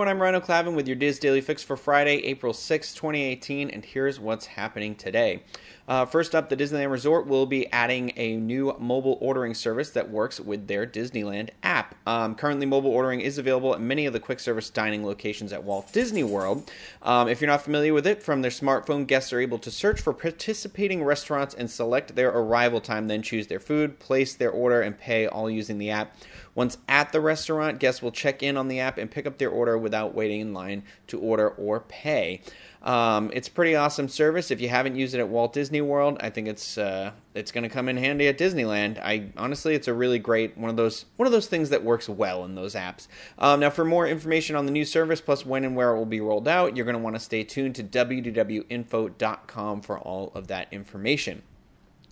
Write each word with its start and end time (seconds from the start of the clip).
everyone, 0.00 0.16
I'm 0.16 0.22
Rhino 0.22 0.40
Clavin 0.40 0.74
with 0.74 0.88
your 0.88 0.96
DIS 0.96 1.18
Daily 1.18 1.42
Fix 1.42 1.62
for 1.62 1.76
Friday, 1.76 2.24
April 2.24 2.54
6, 2.54 2.94
2018, 2.94 3.68
and 3.68 3.84
here's 3.84 4.18
what's 4.18 4.46
happening 4.46 4.94
today. 4.94 5.42
Uh, 5.86 6.06
first 6.06 6.34
up, 6.34 6.48
the 6.48 6.56
Disneyland 6.56 6.90
Resort 6.90 7.26
will 7.26 7.44
be 7.44 7.70
adding 7.70 8.12
a 8.16 8.36
new 8.36 8.74
mobile 8.78 9.18
ordering 9.20 9.52
service 9.52 9.90
that 9.90 10.08
works 10.08 10.40
with 10.40 10.68
their 10.68 10.86
Disneyland 10.86 11.50
app. 11.62 11.96
Um, 12.06 12.34
currently, 12.34 12.64
mobile 12.64 12.92
ordering 12.92 13.20
is 13.20 13.36
available 13.36 13.74
at 13.74 13.80
many 13.82 14.06
of 14.06 14.14
the 14.14 14.20
quick 14.20 14.40
service 14.40 14.70
dining 14.70 15.04
locations 15.04 15.52
at 15.52 15.64
Walt 15.64 15.92
Disney 15.92 16.24
World. 16.24 16.70
Um, 17.02 17.28
if 17.28 17.42
you're 17.42 17.50
not 17.50 17.62
familiar 17.62 17.92
with 17.92 18.06
it, 18.06 18.22
from 18.22 18.40
their 18.40 18.50
smartphone, 18.50 19.06
guests 19.06 19.34
are 19.34 19.40
able 19.40 19.58
to 19.58 19.70
search 19.70 20.00
for 20.00 20.14
participating 20.14 21.04
restaurants 21.04 21.54
and 21.54 21.70
select 21.70 22.14
their 22.14 22.30
arrival 22.30 22.80
time, 22.80 23.08
then 23.08 23.20
choose 23.20 23.48
their 23.48 23.60
food, 23.60 23.98
place 23.98 24.32
their 24.32 24.50
order, 24.50 24.80
and 24.80 24.98
pay 24.98 25.26
all 25.26 25.50
using 25.50 25.76
the 25.76 25.90
app. 25.90 26.16
Once 26.54 26.78
at 26.88 27.12
the 27.12 27.20
restaurant, 27.20 27.78
guests 27.78 28.02
will 28.02 28.10
check 28.10 28.42
in 28.42 28.56
on 28.56 28.68
the 28.68 28.80
app 28.80 28.98
and 28.98 29.10
pick 29.10 29.26
up 29.26 29.38
their 29.38 29.50
order 29.50 29.78
without 29.78 30.14
waiting 30.14 30.40
in 30.40 30.52
line 30.52 30.82
to 31.06 31.18
order 31.18 31.48
or 31.48 31.80
pay. 31.80 32.40
Um, 32.82 33.30
it's 33.34 33.48
pretty 33.48 33.76
awesome 33.76 34.08
service. 34.08 34.50
If 34.50 34.60
you 34.60 34.68
haven't 34.68 34.96
used 34.96 35.14
it 35.14 35.20
at 35.20 35.28
Walt 35.28 35.52
Disney 35.52 35.82
World, 35.82 36.16
I 36.20 36.30
think 36.30 36.48
it's 36.48 36.78
uh, 36.78 37.12
it's 37.34 37.52
going 37.52 37.62
to 37.62 37.68
come 37.68 37.88
in 37.88 37.98
handy 37.98 38.26
at 38.26 38.38
Disneyland. 38.38 38.98
I 38.98 39.32
honestly, 39.36 39.74
it's 39.74 39.86
a 39.86 39.92
really 39.92 40.18
great 40.18 40.56
one 40.56 40.70
of 40.70 40.76
those 40.76 41.04
one 41.16 41.26
of 41.26 41.32
those 41.32 41.46
things 41.46 41.68
that 41.70 41.84
works 41.84 42.08
well 42.08 42.44
in 42.44 42.54
those 42.54 42.74
apps. 42.74 43.06
Um, 43.38 43.60
now, 43.60 43.68
for 43.70 43.84
more 43.84 44.06
information 44.06 44.56
on 44.56 44.64
the 44.64 44.72
new 44.72 44.86
service 44.86 45.20
plus 45.20 45.44
when 45.44 45.64
and 45.64 45.76
where 45.76 45.94
it 45.94 45.98
will 45.98 46.06
be 46.06 46.22
rolled 46.22 46.48
out, 46.48 46.74
you're 46.74 46.86
going 46.86 46.96
to 46.96 47.02
want 47.02 47.16
to 47.16 47.20
stay 47.20 47.44
tuned 47.44 47.74
to 47.74 47.84
www.info.com 47.84 49.82
for 49.82 49.98
all 49.98 50.32
of 50.34 50.46
that 50.46 50.68
information. 50.72 51.42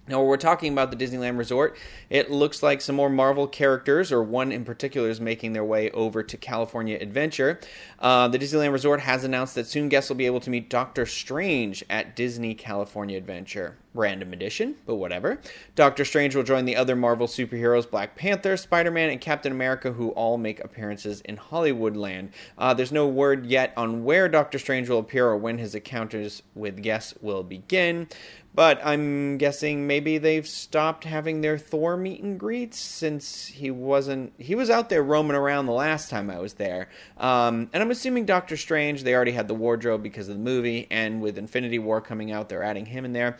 Now, 0.08 0.22
we're 0.22 0.38
talking 0.38 0.72
about 0.72 0.90
the 0.90 0.96
Disneyland 0.96 1.36
Resort, 1.36 1.76
it 2.08 2.30
looks 2.30 2.62
like 2.62 2.80
some 2.80 2.96
more 2.96 3.10
Marvel 3.10 3.46
characters, 3.46 4.10
or 4.10 4.22
one 4.22 4.50
in 4.50 4.64
particular, 4.64 5.10
is 5.10 5.20
making 5.20 5.52
their 5.52 5.64
way 5.64 5.90
over 5.90 6.22
to 6.22 6.36
California 6.36 6.96
Adventure. 6.98 7.60
Uh, 7.98 8.28
the 8.28 8.38
Disneyland 8.38 8.72
Resort 8.72 9.00
has 9.00 9.24
announced 9.24 9.54
that 9.54 9.66
soon 9.66 9.88
guests 9.88 10.08
will 10.08 10.16
be 10.16 10.26
able 10.26 10.40
to 10.40 10.50
meet 10.50 10.70
Doctor 10.70 11.04
Strange 11.04 11.84
at 11.90 12.16
Disney 12.16 12.54
California 12.54 13.18
Adventure. 13.18 13.76
Random 13.98 14.32
edition, 14.32 14.76
but 14.86 14.94
whatever. 14.94 15.40
Doctor 15.74 16.04
Strange 16.04 16.36
will 16.36 16.44
join 16.44 16.66
the 16.66 16.76
other 16.76 16.94
Marvel 16.94 17.26
superheroes 17.26 17.90
Black 17.90 18.14
Panther, 18.14 18.56
Spider 18.56 18.92
Man, 18.92 19.10
and 19.10 19.20
Captain 19.20 19.50
America, 19.50 19.92
who 19.92 20.10
all 20.10 20.38
make 20.38 20.60
appearances 20.60 21.20
in 21.22 21.36
Hollywoodland. 21.36 22.30
Uh, 22.56 22.72
there's 22.72 22.92
no 22.92 23.08
word 23.08 23.46
yet 23.46 23.72
on 23.76 24.04
where 24.04 24.28
Doctor 24.28 24.60
Strange 24.60 24.88
will 24.88 25.00
appear 25.00 25.26
or 25.26 25.36
when 25.36 25.58
his 25.58 25.74
encounters 25.74 26.44
with 26.54 26.80
guests 26.80 27.12
will 27.20 27.42
begin. 27.42 28.06
But 28.54 28.80
I'm 28.84 29.36
guessing 29.38 29.86
maybe 29.86 30.18
they've 30.18 30.46
stopped 30.46 31.04
having 31.04 31.42
their 31.42 31.58
Thor 31.58 31.96
meet 31.96 32.22
and 32.22 32.40
greets 32.40 32.78
since 32.78 33.46
he 33.46 33.70
wasn't. 33.70 34.32
He 34.38 34.54
was 34.54 34.70
out 34.70 34.88
there 34.88 35.02
roaming 35.02 35.36
around 35.36 35.66
the 35.66 35.72
last 35.72 36.10
time 36.10 36.30
I 36.30 36.38
was 36.38 36.54
there. 36.54 36.88
Um, 37.18 37.70
and 37.72 37.82
I'm 37.82 37.90
assuming 37.90 38.26
Doctor 38.26 38.56
Strange, 38.56 39.02
they 39.02 39.14
already 39.14 39.32
had 39.32 39.46
the 39.48 39.54
wardrobe 39.54 40.02
because 40.02 40.28
of 40.28 40.34
the 40.34 40.42
movie, 40.42 40.88
and 40.90 41.20
with 41.20 41.38
Infinity 41.38 41.78
War 41.78 42.00
coming 42.00 42.32
out, 42.32 42.48
they're 42.48 42.64
adding 42.64 42.86
him 42.86 43.04
in 43.04 43.12
there. 43.12 43.36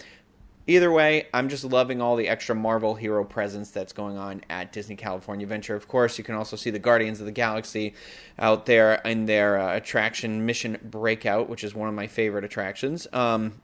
Either 0.68 0.92
way, 0.92 1.26
I'm 1.32 1.48
just 1.48 1.64
loving 1.64 2.02
all 2.02 2.14
the 2.14 2.28
extra 2.28 2.54
Marvel 2.54 2.94
hero 2.94 3.24
presence 3.24 3.70
that's 3.70 3.94
going 3.94 4.18
on 4.18 4.42
at 4.50 4.70
Disney 4.70 4.96
California 4.96 5.44
Adventure. 5.44 5.74
Of 5.74 5.88
course, 5.88 6.18
you 6.18 6.24
can 6.24 6.34
also 6.34 6.56
see 6.56 6.68
the 6.68 6.78
Guardians 6.78 7.20
of 7.20 7.26
the 7.26 7.32
Galaxy 7.32 7.94
out 8.38 8.66
there 8.66 8.96
in 8.96 9.24
their 9.24 9.58
uh, 9.58 9.74
attraction 9.74 10.44
Mission 10.44 10.76
Breakout, 10.84 11.48
which 11.48 11.64
is 11.64 11.74
one 11.74 11.88
of 11.88 11.94
my 11.94 12.06
favorite 12.06 12.44
attractions. 12.44 13.06
Um, 13.14 13.62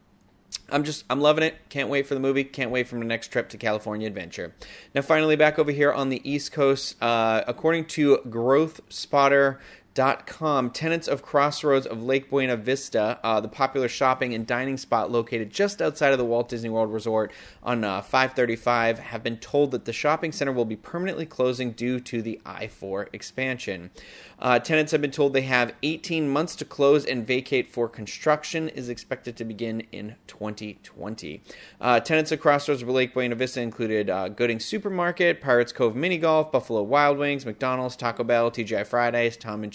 I'm 0.70 0.82
just 0.82 1.04
I'm 1.10 1.20
loving 1.20 1.44
it. 1.44 1.68
Can't 1.68 1.90
wait 1.90 2.06
for 2.06 2.14
the 2.14 2.20
movie. 2.20 2.42
Can't 2.42 2.70
wait 2.70 2.88
for 2.88 2.98
the 2.98 3.04
next 3.04 3.28
trip 3.28 3.50
to 3.50 3.58
California 3.58 4.06
Adventure. 4.06 4.54
Now, 4.94 5.02
finally, 5.02 5.36
back 5.36 5.58
over 5.58 5.72
here 5.72 5.92
on 5.92 6.08
the 6.08 6.22
East 6.28 6.52
Coast, 6.52 6.96
uh, 7.02 7.42
according 7.46 7.84
to 7.86 8.18
GrowthSpotter 8.26 9.58
Com, 9.94 10.70
tenants 10.70 11.06
of 11.06 11.22
Crossroads 11.22 11.86
of 11.86 12.02
Lake 12.02 12.28
Buena 12.28 12.56
Vista, 12.56 13.20
uh, 13.22 13.38
the 13.38 13.46
popular 13.46 13.88
shopping 13.88 14.34
and 14.34 14.44
dining 14.44 14.76
spot 14.76 15.12
located 15.12 15.50
just 15.50 15.80
outside 15.80 16.12
of 16.12 16.18
the 16.18 16.24
Walt 16.24 16.48
Disney 16.48 16.68
World 16.68 16.92
Resort 16.92 17.30
on 17.62 17.84
uh, 17.84 18.00
535, 18.00 18.98
have 18.98 19.22
been 19.22 19.36
told 19.36 19.70
that 19.70 19.84
the 19.84 19.92
shopping 19.92 20.32
center 20.32 20.50
will 20.50 20.64
be 20.64 20.74
permanently 20.74 21.26
closing 21.26 21.70
due 21.70 22.00
to 22.00 22.22
the 22.22 22.40
I 22.44 22.66
4 22.66 23.08
expansion. 23.12 23.90
Uh, 24.38 24.58
tenants 24.58 24.90
have 24.90 25.00
been 25.00 25.12
told 25.12 25.32
they 25.32 25.42
have 25.42 25.74
18 25.82 26.28
months 26.28 26.56
to 26.56 26.64
close 26.64 27.04
and 27.04 27.24
vacate 27.24 27.68
for 27.68 27.88
construction 27.88 28.68
is 28.68 28.88
expected 28.88 29.36
to 29.36 29.44
begin 29.44 29.84
in 29.92 30.16
2020. 30.26 31.40
Uh, 31.80 32.00
tenants 32.00 32.32
of 32.32 32.40
Crossroads 32.40 32.82
of 32.82 32.88
Lake 32.88 33.14
Buena 33.14 33.36
Vista 33.36 33.60
included 33.60 34.10
uh, 34.10 34.28
Gooding 34.28 34.58
Supermarket, 34.58 35.40
Pirates 35.40 35.72
Cove 35.72 35.94
Mini 35.94 36.18
Golf, 36.18 36.50
Buffalo 36.50 36.82
Wild 36.82 37.16
Wings, 37.16 37.46
McDonald's, 37.46 37.96
Taco 37.96 38.24
Bell, 38.24 38.50
TGI 38.50 38.86
Fridays, 38.86 39.36
Tom 39.36 39.62
and 39.62 39.72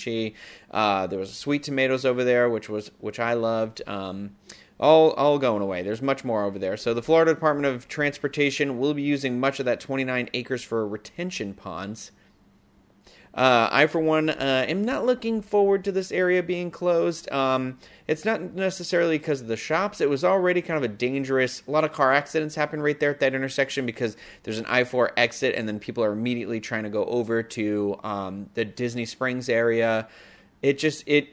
Uh, 0.72 1.08
there 1.08 1.20
was 1.20 1.34
Sweet 1.34 1.64
Tomatoes 1.64 2.06
over 2.06 2.24
there, 2.24 2.50
which 2.50 2.70
was 2.70 2.92
which 3.00 3.20
I 3.20 3.34
loved. 3.34 3.82
Um, 3.88 4.36
all 4.80 5.12
all 5.12 5.40
going 5.40 5.62
away. 5.62 5.82
There's 5.82 6.02
much 6.02 6.24
more 6.24 6.44
over 6.44 6.58
there. 6.58 6.78
So 6.78 6.94
the 6.94 7.02
Florida 7.02 7.34
Department 7.34 7.66
of 7.66 7.88
Transportation 7.88 8.80
will 8.80 8.94
be 8.94 9.02
using 9.02 9.40
much 9.40 9.60
of 9.60 9.66
that 9.66 9.80
29 9.80 10.30
acres 10.34 10.64
for 10.64 10.88
retention 10.88 11.54
ponds. 11.54 12.12
Uh, 13.40 13.70
I, 13.72 13.88
for 13.88 14.02
one, 14.02 14.30
uh, 14.30 14.66
am 14.68 14.84
not 14.84 15.06
looking 15.06 15.42
forward 15.42 15.86
to 15.86 15.94
this 15.94 16.12
area 16.12 16.44
being 16.44 16.72
closed. 16.72 17.32
Um, 17.32 17.78
it's 18.06 18.26
not 18.26 18.42
necessarily 18.42 19.18
because 19.18 19.40
of 19.40 19.48
the 19.48 19.56
shops. 19.56 20.02
It 20.02 20.10
was 20.10 20.26
already 20.26 20.62
kind 20.62 20.76
of 20.78 20.84
a 20.84 20.94
dangerous. 20.94 21.64
A 21.66 21.72
lot 21.72 21.86
of 21.86 21.94
car 21.94 22.12
accidents 22.12 22.56
happen 22.56 22.82
right 22.82 23.00
there 23.00 23.12
at 23.12 23.22
that 23.22 23.34
intersection 23.34 23.86
because 23.86 24.18
there's 24.44 24.60
an 24.60 24.66
I 24.66 24.84
four 24.84 25.14
exit, 25.16 25.56
and 25.56 25.70
then 25.70 25.80
people 25.80 26.04
are 26.04 26.12
immediately 26.12 26.60
trying 26.60 26.84
to 26.84 26.90
go 26.90 27.06
over 27.06 27.42
to 27.42 27.98
um, 28.04 28.50
the 28.56 28.66
Disney 28.66 29.06
Springs 29.06 29.48
area. 29.48 30.10
It 30.62 30.78
just 30.78 31.06
it 31.08 31.30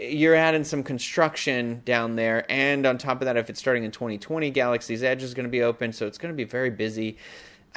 you're 0.00 0.34
adding 0.34 0.64
some 0.64 0.82
construction 0.82 1.82
down 1.84 2.16
there, 2.16 2.44
and 2.50 2.84
on 2.86 2.98
top 2.98 3.20
of 3.20 3.26
that, 3.26 3.36
if 3.36 3.48
it's 3.48 3.60
starting 3.60 3.84
in 3.84 3.92
2020, 3.92 4.50
Galaxy's 4.50 5.04
Edge 5.04 5.22
is 5.22 5.32
going 5.32 5.46
to 5.46 5.50
be 5.50 5.62
open, 5.62 5.92
so 5.92 6.08
it's 6.08 6.18
going 6.18 6.34
to 6.34 6.36
be 6.36 6.42
very 6.42 6.70
busy. 6.70 7.18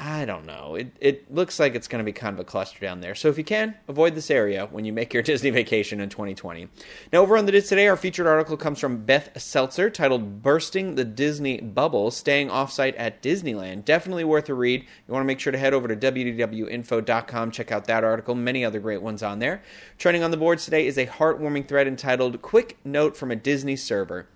I 0.00 0.26
don't 0.26 0.46
know. 0.46 0.76
It 0.76 0.96
it 1.00 1.34
looks 1.34 1.58
like 1.58 1.74
it's 1.74 1.88
going 1.88 1.98
to 1.98 2.04
be 2.04 2.12
kind 2.12 2.32
of 2.32 2.38
a 2.38 2.44
cluster 2.44 2.78
down 2.78 3.00
there. 3.00 3.16
So 3.16 3.28
if 3.28 3.36
you 3.36 3.42
can, 3.42 3.74
avoid 3.88 4.14
this 4.14 4.30
area 4.30 4.66
when 4.70 4.84
you 4.84 4.92
make 4.92 5.12
your 5.12 5.22
Disney 5.24 5.50
vacation 5.50 6.00
in 6.00 6.08
2020. 6.08 6.68
Now, 7.12 7.18
over 7.18 7.36
on 7.36 7.46
the 7.46 7.52
DIS 7.52 7.68
today, 7.68 7.88
our 7.88 7.96
featured 7.96 8.28
article 8.28 8.56
comes 8.56 8.78
from 8.78 9.04
Beth 9.04 9.30
Seltzer 9.40 9.90
titled 9.90 10.40
"Bursting 10.40 10.94
the 10.94 11.04
Disney 11.04 11.60
Bubble: 11.60 12.12
Staying 12.12 12.48
Offsite 12.48 12.94
at 12.96 13.22
Disneyland." 13.22 13.84
Definitely 13.84 14.22
worth 14.22 14.48
a 14.48 14.54
read. 14.54 14.82
You 14.82 15.12
want 15.12 15.22
to 15.24 15.26
make 15.26 15.40
sure 15.40 15.52
to 15.52 15.58
head 15.58 15.74
over 15.74 15.88
to 15.88 15.96
www.info.com, 15.96 17.50
check 17.50 17.72
out 17.72 17.86
that 17.86 18.04
article. 18.04 18.36
Many 18.36 18.64
other 18.64 18.78
great 18.78 19.02
ones 19.02 19.24
on 19.24 19.40
there. 19.40 19.62
Trending 19.98 20.22
on 20.22 20.30
the 20.30 20.36
boards 20.36 20.64
today 20.64 20.86
is 20.86 20.96
a 20.96 21.06
heartwarming 21.06 21.66
thread 21.66 21.88
entitled 21.88 22.40
"Quick 22.40 22.78
Note 22.84 23.16
from 23.16 23.32
a 23.32 23.36
Disney 23.36 23.74
Server." 23.74 24.28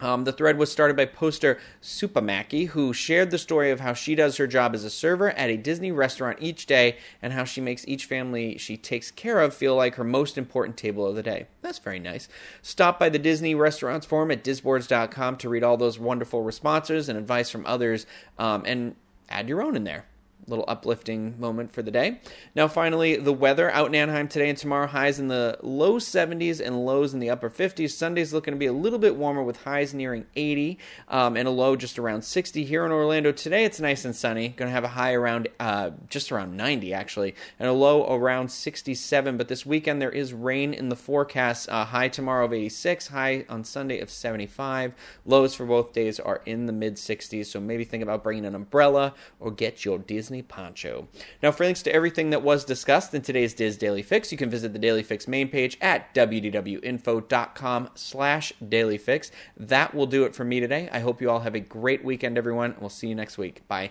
Um, 0.00 0.24
the 0.24 0.32
thread 0.32 0.58
was 0.58 0.70
started 0.70 0.96
by 0.96 1.06
poster 1.06 1.58
Supamaki, 1.82 2.68
who 2.68 2.92
shared 2.92 3.30
the 3.30 3.38
story 3.38 3.70
of 3.70 3.80
how 3.80 3.94
she 3.94 4.14
does 4.14 4.36
her 4.36 4.46
job 4.46 4.74
as 4.74 4.84
a 4.84 4.90
server 4.90 5.30
at 5.30 5.48
a 5.48 5.56
Disney 5.56 5.90
restaurant 5.90 6.38
each 6.40 6.66
day 6.66 6.98
and 7.22 7.32
how 7.32 7.44
she 7.44 7.60
makes 7.60 7.86
each 7.88 8.04
family 8.04 8.58
she 8.58 8.76
takes 8.76 9.10
care 9.10 9.40
of 9.40 9.54
feel 9.54 9.74
like 9.74 9.94
her 9.94 10.04
most 10.04 10.36
important 10.36 10.76
table 10.76 11.06
of 11.06 11.16
the 11.16 11.22
day. 11.22 11.46
That's 11.62 11.78
very 11.78 11.98
nice. 11.98 12.28
Stop 12.60 12.98
by 12.98 13.08
the 13.08 13.18
Disney 13.18 13.54
Restaurants 13.54 14.06
Forum 14.06 14.30
at 14.30 14.44
disboards.com 14.44 15.36
to 15.38 15.48
read 15.48 15.64
all 15.64 15.76
those 15.76 15.98
wonderful 15.98 16.42
responses 16.42 17.08
and 17.08 17.18
advice 17.18 17.50
from 17.50 17.64
others 17.64 18.06
um, 18.38 18.62
and 18.66 18.96
add 19.30 19.48
your 19.48 19.62
own 19.62 19.76
in 19.76 19.84
there 19.84 20.04
little 20.46 20.64
uplifting 20.68 21.38
moment 21.40 21.70
for 21.72 21.82
the 21.82 21.90
day. 21.90 22.20
Now, 22.54 22.68
finally, 22.68 23.16
the 23.16 23.32
weather 23.32 23.70
out 23.70 23.88
in 23.88 23.94
Anaheim 23.94 24.28
today 24.28 24.48
and 24.48 24.58
tomorrow 24.58 24.86
highs 24.86 25.18
in 25.18 25.28
the 25.28 25.58
low 25.62 25.98
70s 25.98 26.64
and 26.64 26.84
lows 26.84 27.12
in 27.14 27.20
the 27.20 27.30
upper 27.30 27.50
50s. 27.50 27.90
Sunday's 27.90 28.32
looking 28.32 28.52
to 28.54 28.58
be 28.58 28.66
a 28.66 28.72
little 28.72 28.98
bit 28.98 29.16
warmer 29.16 29.42
with 29.42 29.64
highs 29.64 29.92
nearing 29.92 30.26
80 30.36 30.78
um, 31.08 31.36
and 31.36 31.48
a 31.48 31.50
low 31.50 31.76
just 31.76 31.98
around 31.98 32.22
60. 32.22 32.64
Here 32.64 32.84
in 32.84 32.92
Orlando 32.92 33.32
today, 33.32 33.64
it's 33.64 33.80
nice 33.80 34.04
and 34.04 34.14
sunny. 34.14 34.48
Going 34.50 34.68
to 34.68 34.72
have 34.72 34.84
a 34.84 34.88
high 34.88 35.14
around 35.14 35.48
uh, 35.58 35.90
just 36.08 36.30
around 36.30 36.56
90 36.56 36.94
actually, 36.94 37.34
and 37.58 37.68
a 37.68 37.72
low 37.72 38.06
around 38.14 38.50
67. 38.50 39.36
But 39.36 39.48
this 39.48 39.66
weekend 39.66 40.00
there 40.00 40.10
is 40.10 40.32
rain 40.32 40.72
in 40.72 40.88
the 40.88 40.96
forecast. 40.96 41.68
Uh, 41.68 41.84
high 41.84 42.08
tomorrow 42.08 42.44
of 42.44 42.52
86, 42.52 43.08
high 43.08 43.44
on 43.48 43.64
Sunday 43.64 44.00
of 44.00 44.10
75. 44.10 44.94
Lows 45.24 45.54
for 45.54 45.66
both 45.66 45.92
days 45.92 46.20
are 46.20 46.42
in 46.46 46.66
the 46.66 46.72
mid 46.72 46.94
60s. 46.94 47.46
So 47.46 47.60
maybe 47.60 47.84
think 47.84 48.02
about 48.02 48.22
bringing 48.22 48.44
an 48.44 48.54
umbrella 48.54 49.14
or 49.40 49.50
get 49.50 49.84
your 49.84 49.98
Disney 49.98 50.35
Disney 50.36 50.42
poncho. 50.42 51.08
Now, 51.42 51.50
for 51.50 51.64
links 51.64 51.82
to 51.82 51.92
everything 51.92 52.30
that 52.30 52.42
was 52.42 52.64
discussed 52.64 53.14
in 53.14 53.22
today's 53.22 53.54
DIS 53.54 53.76
Daily 53.76 54.02
Fix, 54.02 54.30
you 54.32 54.38
can 54.38 54.50
visit 54.50 54.72
the 54.72 54.78
Daily 54.78 55.02
Fix 55.02 55.26
main 55.26 55.48
page 55.48 55.78
at 55.80 56.14
www.info.com 56.14 57.90
slash 57.94 58.52
dailyfix. 58.62 59.30
That 59.56 59.94
will 59.94 60.06
do 60.06 60.24
it 60.24 60.34
for 60.34 60.44
me 60.44 60.60
today. 60.60 60.88
I 60.92 61.00
hope 61.00 61.20
you 61.20 61.30
all 61.30 61.40
have 61.40 61.54
a 61.54 61.60
great 61.60 62.04
weekend, 62.04 62.36
everyone, 62.38 62.76
we'll 62.80 62.90
see 62.90 63.08
you 63.08 63.14
next 63.14 63.38
week. 63.38 63.62
Bye. 63.68 63.90